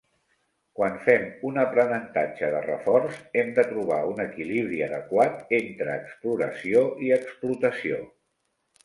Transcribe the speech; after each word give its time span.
Quan 0.77 0.93
fem 1.07 1.25
un 1.49 1.57
aprenentatge 1.63 2.47
de 2.55 2.61
reforç, 2.63 3.19
hem 3.41 3.51
de 3.59 3.65
trobar 3.73 3.99
un 4.13 4.23
equilibri 4.23 4.79
adequat 4.87 5.53
entre 5.59 5.99
exploració 5.99 6.83
i 7.09 7.13
explotació. 7.19 8.01